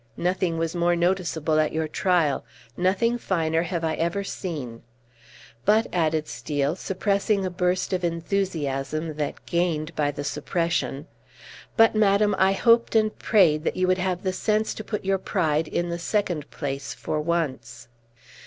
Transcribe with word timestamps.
Nothing 0.17 0.57
was 0.57 0.75
more 0.75 0.95
noticeable 0.95 1.59
at 1.59 1.73
your 1.73 1.87
trial; 1.87 2.43
nothing 2.75 3.19
finer 3.19 3.61
have 3.61 3.83
I 3.83 3.93
ever 3.93 4.23
seen! 4.23 4.81
But," 5.63 5.85
added 5.93 6.27
Steel, 6.27 6.75
suppressing 6.75 7.45
a 7.45 7.51
burst 7.51 7.93
of 7.93 8.03
enthusiasm 8.03 9.13
that 9.17 9.45
gained 9.45 9.95
by 9.95 10.09
the 10.09 10.23
suppression, 10.23 11.05
"but, 11.77 11.93
madam, 11.93 12.33
I 12.39 12.53
hoped 12.53 12.95
and 12.95 13.15
prayed 13.19 13.63
that 13.63 13.75
you 13.77 13.87
would 13.87 13.99
have 13.99 14.23
the 14.23 14.33
sense 14.33 14.73
to 14.73 14.83
put 14.83 15.05
your 15.05 15.19
pride 15.19 15.67
in 15.67 15.89
the 15.89 15.99
second 15.99 16.49
place 16.49 16.95
for 16.95 17.21
once." 17.21 17.87